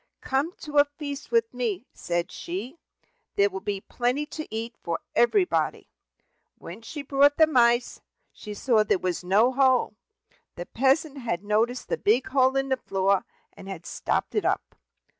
"Come 0.21 0.53
to 0.61 0.79
a 0.79 0.85
feast 0.85 1.29
with 1.29 1.53
me," 1.53 1.85
said 1.93 2.31
she; 2.31 2.79
"there 3.35 3.51
will 3.51 3.59
be 3.59 3.81
plenty 3.81 4.25
to 4.25 4.47
eat 4.51 4.75
for 4.81 4.97
everybody." 5.15 5.91
When 6.57 6.81
she 6.81 7.03
brought 7.03 7.37
the 7.37 7.45
mice, 7.45 8.01
she 8.33 8.55
saw 8.55 8.81
there 8.83 8.97
was 8.97 9.23
no 9.23 9.51
hole. 9.51 9.93
The 10.55 10.65
peasant 10.65 11.19
had 11.19 11.43
noticed 11.43 11.87
the 11.87 11.97
big 11.99 12.25
hole 12.29 12.57
in 12.57 12.69
the 12.69 12.77
floor, 12.77 13.25
and 13.53 13.69
had 13.69 13.85
stopped 13.85 14.33
it 14.33 14.43
up. 14.43 14.73